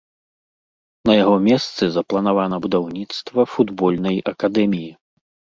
На 1.09 1.13
яго 1.23 1.35
месцы 1.49 1.83
запланавана 1.97 2.55
будаўніцтва 2.65 3.41
футбольнай 3.55 4.17
акадэміі. 4.33 4.91